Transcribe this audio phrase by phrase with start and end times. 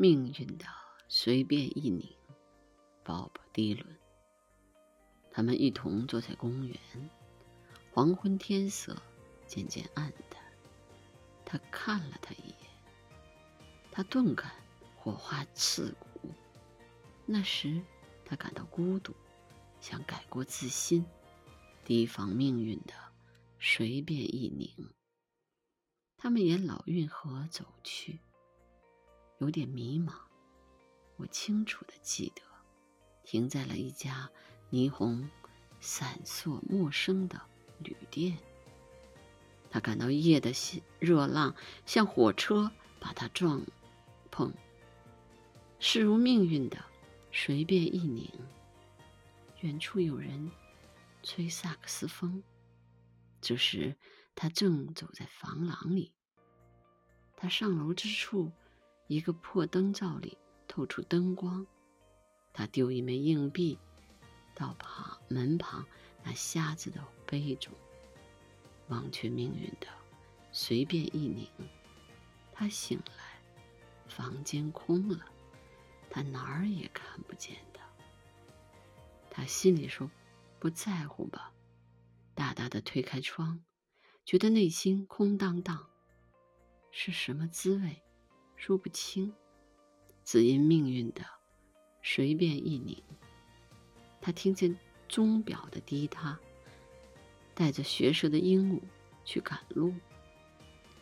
[0.00, 0.64] 命运的
[1.08, 2.16] 随便一拧
[3.04, 3.98] ，Bob 迪伦。
[5.30, 6.80] 他们一同坐在公园，
[7.92, 8.96] 黄昏天色
[9.46, 10.42] 渐渐暗淡。
[11.44, 12.70] 他看了他一眼，
[13.92, 14.50] 他顿感
[14.96, 16.30] 火花刺骨。
[17.26, 17.78] 那时
[18.24, 19.14] 他感到孤独，
[19.82, 21.04] 想改过自新，
[21.84, 22.94] 提防命运的
[23.58, 24.88] 随便一拧。
[26.16, 28.18] 他们沿老运河走去，
[29.40, 30.14] 有点迷茫。
[31.16, 32.42] 我清楚的记得，
[33.24, 34.30] 停在了一家。
[34.70, 35.28] 霓虹
[35.80, 37.40] 闪烁，陌生的
[37.80, 38.38] 旅店。
[39.68, 40.52] 他感到夜的
[41.00, 43.60] 热浪像火车把他撞
[44.30, 44.52] 碰，
[45.80, 46.78] 势如命运的
[47.32, 48.30] 随便一拧。
[49.62, 50.50] 远处有人
[51.24, 52.42] 吹萨克斯风，
[53.40, 53.96] 这时
[54.36, 56.12] 他正走在房廊里。
[57.36, 58.52] 他上楼之处，
[59.10, 60.38] 一个破灯罩里
[60.68, 61.66] 透出灯光。
[62.52, 63.76] 他丢一枚硬币。
[64.54, 65.84] 到旁门旁
[66.22, 67.72] 那瞎子的杯中，
[68.88, 69.86] 忘却命运的
[70.52, 71.48] 随便一拧。
[72.52, 73.40] 他醒来，
[74.06, 75.24] 房间空了，
[76.10, 77.80] 他哪儿也看不见的。
[79.30, 80.08] 他心里说
[80.60, 81.52] ：“不在乎吧。”
[82.34, 83.64] 大大的推开窗，
[84.24, 85.88] 觉得内心空荡荡，
[86.90, 88.02] 是什么滋味，
[88.60, 89.32] 说不清。
[90.22, 91.24] 只因命运的
[92.02, 93.02] 随便一拧。
[94.20, 96.38] 他听见钟表的滴答，
[97.54, 98.82] 带着学舌的鹦鹉
[99.24, 99.94] 去赶路，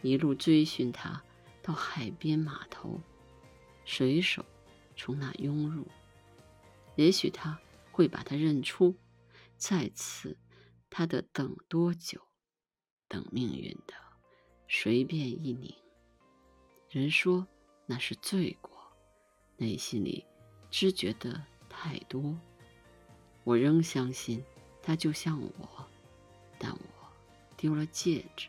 [0.00, 1.20] 一路追寻他
[1.60, 3.00] 到海边码头，
[3.84, 4.46] 水手
[4.94, 5.88] 从那涌入，
[6.94, 8.94] 也许他会把他认出。
[9.56, 10.38] 再次，
[10.88, 12.22] 他得等多久？
[13.08, 13.94] 等命运的
[14.68, 15.74] 随便一拧。
[16.90, 17.46] 人说
[17.86, 18.72] 那是罪过，
[19.56, 20.26] 内心里
[20.72, 22.36] 知觉的太多。
[23.44, 24.42] 我仍相信，
[24.82, 25.86] 他就像我，
[26.58, 27.08] 但我
[27.56, 28.48] 丢了戒指。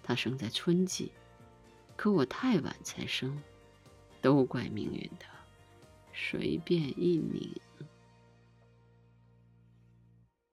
[0.00, 1.10] 他生在春季，
[1.96, 3.36] 可我太晚才生，
[4.22, 5.26] 都怪命运的
[6.12, 7.52] 随便一拧。